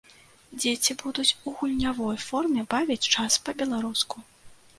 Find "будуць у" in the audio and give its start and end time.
1.01-1.53